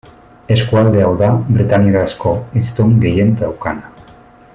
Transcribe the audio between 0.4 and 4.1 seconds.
Eskualde hau da bretainierazko hiztun gehien daukana.